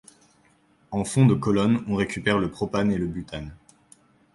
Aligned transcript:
En 0.89 1.05
fond 1.05 1.27
de 1.27 1.35
colonne 1.35 1.83
on 1.87 1.93
récupère 1.95 2.39
le 2.39 2.49
propane 2.49 2.91
et 2.91 2.97
le 2.97 3.05
butane. 3.05 3.55